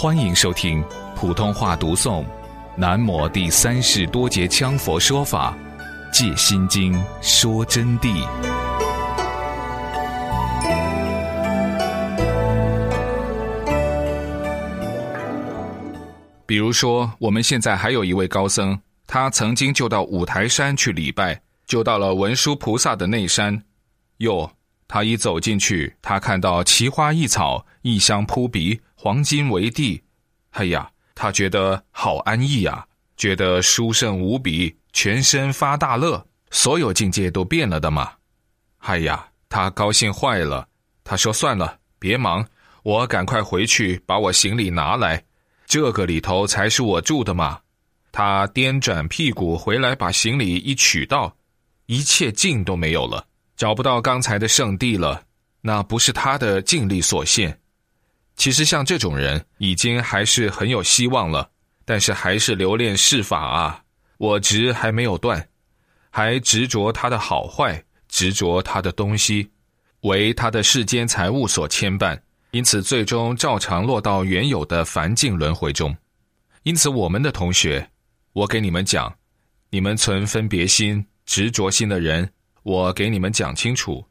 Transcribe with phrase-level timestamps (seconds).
[0.00, 0.80] 欢迎收听
[1.16, 2.22] 普通话读诵
[2.76, 5.58] 《南摩第三世多杰羌佛说法·
[6.12, 8.24] 借心经》说真谛。
[16.46, 23.60] 比如说，我们现在还有一位高僧，他曾经就到五台山去礼拜，就到了文殊菩萨的内山。
[24.18, 24.48] 哟，
[24.86, 28.80] 他一走进去，他看到奇花异草，异香扑鼻。
[29.00, 30.02] 黄金为地，
[30.50, 32.84] 哎呀，他觉得好安逸呀，
[33.16, 38.10] 觉得殊胜无比，全身发大乐，所有境界都变了的嘛。
[38.78, 40.66] 哎呀，他高兴坏了。
[41.04, 42.44] 他说：“算了，别忙，
[42.82, 45.24] 我赶快回去把我行李拿来，
[45.64, 47.60] 这个里头才是我住的嘛。”
[48.10, 51.32] 他颠转屁股回来，把行李一取到，
[51.86, 53.24] 一切劲都没有了，
[53.56, 55.22] 找不到刚才的圣地了。
[55.60, 57.56] 那不是他的尽力所限。
[58.38, 61.50] 其实像这种人，已经还是很有希望了，
[61.84, 63.82] 但是还是留恋世法啊，
[64.16, 65.44] 我执还没有断，
[66.08, 69.50] 还执着他的好坏，执着他的东西，
[70.02, 72.16] 为他的世间财物所牵绊，
[72.52, 75.94] 因此最终照常落到原有的凡境轮回中。
[76.62, 77.90] 因此，我们的同学，
[78.34, 79.12] 我给你们讲，
[79.70, 82.30] 你们存分别心、执着心的人，
[82.62, 84.06] 我给你们讲清楚，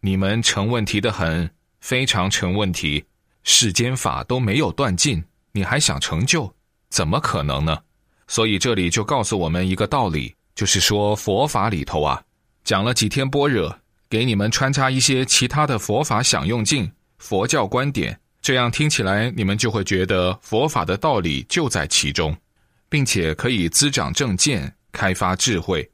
[0.00, 1.50] 你们成问题的很，
[1.80, 3.02] 非常成问题。
[3.42, 6.52] 世间法都没有断尽，你还想成就？
[6.90, 7.78] 怎么可能呢？
[8.26, 12.22] 所以这里就告诉我们一个道理，就是说佛法里头啊，
[12.64, 13.74] 讲了几天般若，
[14.08, 22.36] 给你们穿插一些其他的佛法享用境、佛教观点，这样听起来你们就会觉得佛法的道理就在其中，
[22.88, 25.88] 并且可以滋长正见、开发智慧，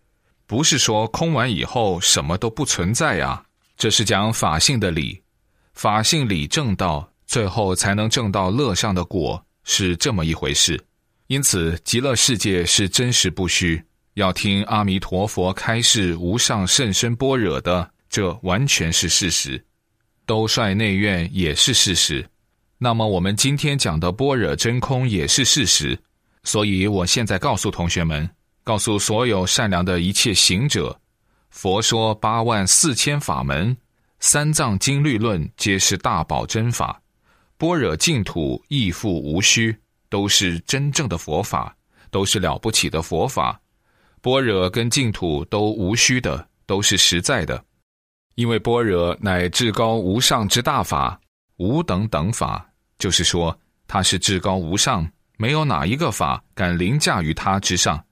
[0.47, 3.43] 不是说空完以后什么都不存在呀。
[3.77, 5.23] 这是讲法性的理，
[5.75, 7.07] 法性理正道。
[7.27, 10.81] 最后才能证到乐上的果，是这么一回事。
[11.27, 13.83] 因此，极乐世界是真实不虚。
[14.15, 19.63] 要听阿弥陀佛开示无上甚深般若的，这完全是事实。
[20.25, 22.27] 兜率内院也是事实。
[22.79, 25.99] 那么，我们今天讲的般若真空也是事实。
[26.45, 28.29] 所以，我现在告诉同学们，
[28.63, 30.99] 告诉所有善良的一切行者，
[31.51, 33.77] 佛说八万四千法门，
[34.21, 37.01] 三藏经律论皆是大宝真法。
[37.59, 39.75] 般若净土亦复无虚，
[40.11, 41.75] 都是真正的佛法，
[42.11, 43.59] 都是了不起的佛法。
[44.21, 47.65] 般若跟净土都无虚的，都是实在的。
[48.35, 51.19] 因为般若乃至高无上之大法，
[51.57, 52.69] 无等等法，
[52.99, 58.05] 就是说它是至高无上，没有哪一个法敢凌驾于它之上。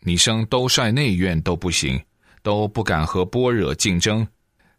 [0.00, 1.98] 你生兜率内院都不行，
[2.42, 4.26] 都不敢和般若竞争。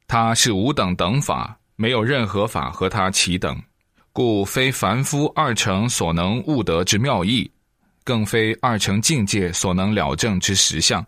[0.08, 3.60] 它是无等等法，没有任何法和它齐等。
[4.14, 7.50] 故非凡夫二乘所能悟得之妙义，
[8.04, 11.06] 更非二乘境界所能了证之实相。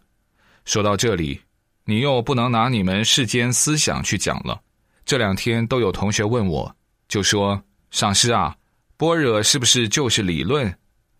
[0.64, 1.40] 说到这里，
[1.84, 4.58] 你又不能拿你们世间思想去讲了。
[5.04, 6.74] 这两天都有同学问我，
[7.10, 7.62] 就说
[7.92, 8.56] ：“上师啊，
[8.96, 10.74] 般若是不是就是理论？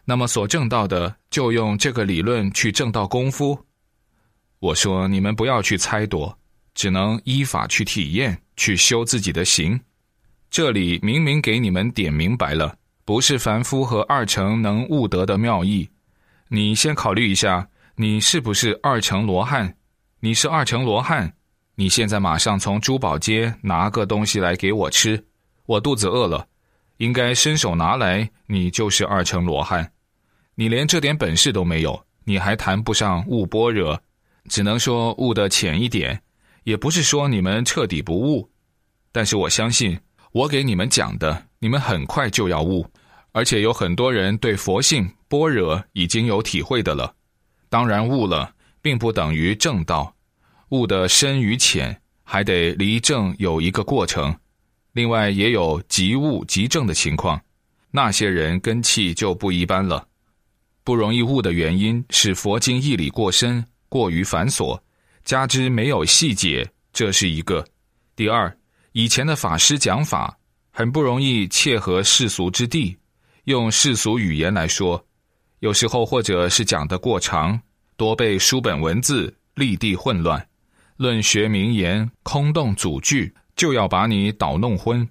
[0.06, 3.60] 那么所证到的，就用这个理论去证到功夫？”
[4.60, 6.34] 我说：“你们不要去猜度，
[6.74, 9.78] 只能依法去体验，去修自己的行。”
[10.54, 15.90] 这里明明给你们点明白了，不是凡夫和二乘能悟得的妙义。
[16.48, 19.76] 你先考虑一下，你是不是二乘罗汉？
[20.20, 21.34] 你是二乘罗汉，
[21.74, 25.26] 你现在马上从珠宝街拿个东西来给我吃，
[25.66, 26.48] 我肚子饿了，
[26.98, 29.92] 应该伸手拿来，你就是二乘罗汉。
[30.54, 34.00] 你连这点本事都没有，你还谈不上悟般若，
[34.50, 36.22] 只能说悟得浅一点，
[36.64, 38.48] 也不是说你们彻底不悟。
[39.12, 40.00] 但是我相信。
[40.34, 42.84] 我给你们讲的，你们很快就要悟，
[43.34, 47.14] 而且有很多人对佛性般若已经有体会的了。
[47.70, 48.52] 当然悟了，
[48.82, 50.12] 并不等于正道，
[50.70, 54.36] 悟的深与浅，还得离正有一个过程。
[54.94, 57.40] 另外也有即悟即正的情况，
[57.92, 60.08] 那些人根气就不一般了。
[60.84, 64.80] 不容易悟的原因是佛经义理过深，过于繁琐，
[65.24, 67.64] 加之没有细节，这是一个。
[68.16, 68.52] 第二。
[68.94, 70.38] 以前的法师讲法
[70.70, 72.96] 很不容易切合世俗之地，
[73.46, 75.04] 用世俗语言来说，
[75.62, 77.60] 有时候或者是讲的过长，
[77.98, 80.48] 多背书本文字，立地混乱，
[80.96, 85.08] 论学名言，空洞组句，就要把你捣弄昏，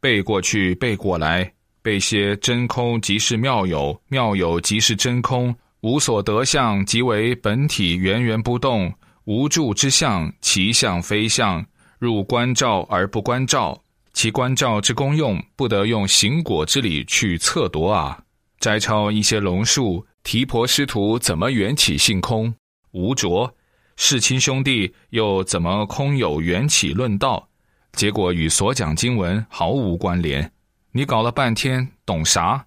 [0.00, 1.52] 背过去背过来，
[1.82, 8.90] 背些真空即是妙有，妙有即是真空，无所得相即为本体源源不动，
[9.24, 11.62] 无住之相，其相非相。
[11.98, 18.18] 入关照而不关照，其观照之功用，不得用行果之理去测夺啊！
[18.60, 22.52] 摘抄一些龙树、提婆师徒怎么缘起性空
[22.92, 23.52] 无着，
[23.96, 27.48] 世亲兄弟又怎么空有缘起论道？
[27.92, 30.52] 结果与所讲经文毫无关联。
[30.92, 32.64] 你搞了半天懂啥？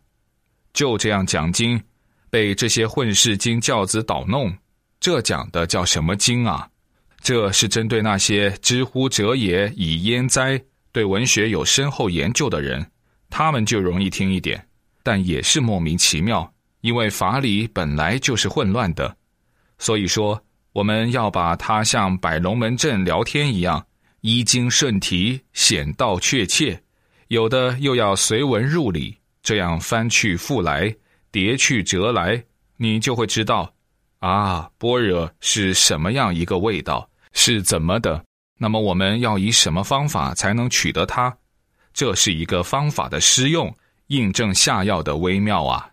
[0.74, 1.81] 就这样讲经，
[2.30, 4.54] 被这些混世经教子捣弄，
[5.00, 6.69] 这讲的叫什么经啊？
[7.22, 10.62] 这是针对那些知乎者也以焉哉？
[10.92, 12.86] 对文学有深厚研究的人，
[13.30, 14.68] 他们就容易听一点，
[15.04, 16.52] 但也是莫名其妙，
[16.82, 19.16] 因为法理本来就是混乱的。
[19.78, 23.86] 所以说，我们要把它像摆龙门阵聊天一样，
[24.22, 26.76] 依经顺题，显道确切；
[27.30, 30.94] 有的又要随文入理，这样翻去覆来，
[31.32, 32.44] 叠去折来，
[32.78, 33.74] 你就会知道，
[34.20, 38.24] 啊，般若是什么样一个味道，是怎么的。
[38.57, 41.36] 那么我们要以什么方法才能取得它？
[41.94, 43.75] 这是一个方法的施用，
[44.07, 45.89] 印证下药的微妙啊！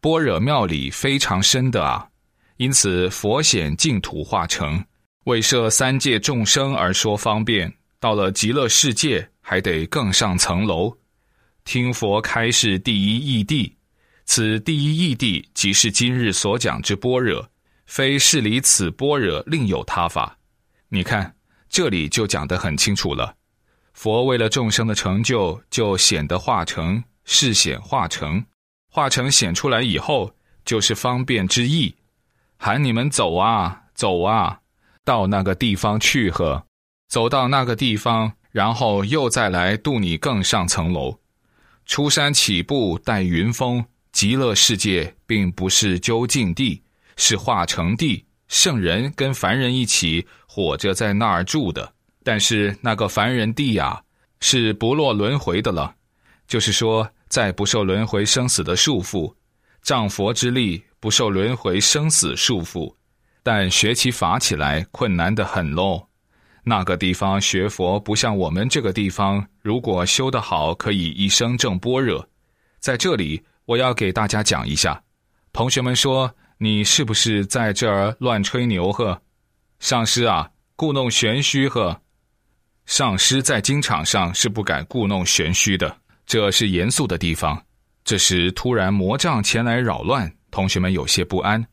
[0.00, 2.08] 般若妙理非常深的啊，
[2.56, 4.82] 因此佛显净土化成，
[5.24, 7.72] 为摄三界众生而说方便。
[7.98, 10.96] 到了极乐世界，还得更上层楼，
[11.64, 13.70] 听佛开示第一义谛。
[14.24, 17.46] 此第一义谛，即是今日所讲之般若，
[17.90, 20.38] 非是离此般若另有他法。
[20.90, 21.34] 你看。
[21.72, 23.32] 这里就讲得很清楚了，
[23.92, 28.44] 佛为了众生的成就，就显得化成，是显化成，
[28.88, 30.34] 化成显出来以后，
[30.64, 31.94] 就是方便之意，
[32.56, 34.58] 喊你们走啊，走啊，
[35.04, 36.66] 到那个地方去呵，
[37.08, 41.20] 走到那个地方，然后又再来渡你更上层楼，
[41.86, 46.82] 出山起步待云峰，极乐世界并不是究竟地，
[47.16, 48.24] 是化成地。
[48.48, 51.92] 圣人跟凡人一起活着在那儿住的，
[52.24, 54.02] 但是那个凡人地呀，
[54.40, 55.94] 是不落轮回的了，
[56.48, 59.32] 就是说，在不受轮回生死的束缚，
[59.82, 62.92] 仗佛之力不受轮回生死束缚，
[63.44, 66.04] 但学起法起来困难的很喽。
[66.64, 72.28] 那个地方学佛不像我们这个地方，如果修得好，可以一生证般若。
[72.80, 75.00] 在这里，我要给大家讲一下，
[75.52, 76.28] 同学们说。
[76.62, 79.18] 你是不是在这儿乱吹牛呵？
[79.78, 80.46] 上师啊，
[80.76, 81.98] 故弄玄虚呵。
[82.84, 85.96] 上师在经场上是不敢故弄玄虚的，
[86.26, 87.58] 这是严肃的地方。
[88.04, 91.66] 这时突然魔障前来扰乱，同学们有些不安。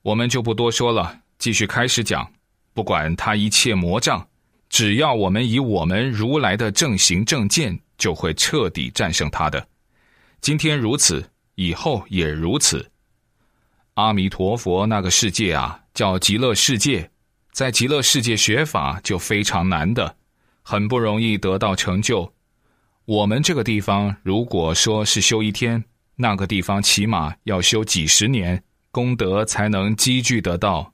[0.00, 2.26] 我们就不多说了，继续开始讲。
[2.72, 4.26] 不管他一切魔障，
[4.70, 9.68] 只要我们以我们如来的正行正见，就会彻底战胜他的。
[10.40, 11.22] 今天如此，
[11.56, 12.90] 以后也如此。
[13.94, 17.10] 阿弥陀佛，那个世界啊，叫极乐世界，
[17.52, 20.16] 在极乐世界学法就非常难的，
[20.62, 22.32] 很不容易得到成就。
[23.04, 25.84] 我们这个地方，如果说是修一天，
[26.16, 30.90] 那个地方起码要修几十年，功德才能积聚得到。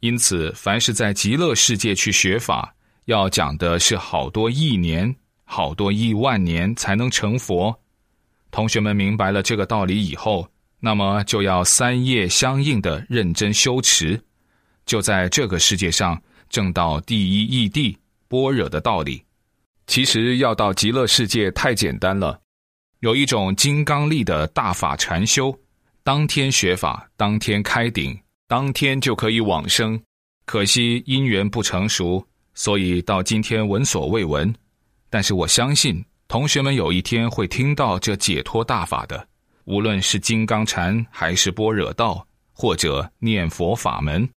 [0.00, 2.74] 因此，凡是在极乐世界去学法，
[3.04, 7.78] 要讲的是好多亿年、好多亿万年才能成佛。
[8.50, 10.48] 同学们明白了这个道理以后。
[10.84, 14.22] 那么就要三业相应的认真修持，
[14.84, 17.96] 就在这个世界上证到第一义谛
[18.28, 19.24] 般若的道理。
[19.86, 22.38] 其实要到极乐世界太简单了，
[23.00, 25.58] 有一种金刚力的大法禅修，
[26.02, 28.14] 当天学法，当天开顶，
[28.46, 29.98] 当天就可以往生。
[30.44, 34.54] 可惜因缘不成熟，所以到今天闻所未闻。
[35.08, 39.26] 但是我相信同学们有一天会听到这解脱大法的。
[39.64, 44.28] 无论是金刚禅，还是般若道，或者念佛法门。